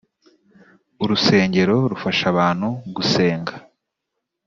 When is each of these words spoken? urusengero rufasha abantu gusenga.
urusengero 1.03 1.75
rufasha 1.91 2.25
abantu 2.33 2.67
gusenga. 2.95 3.53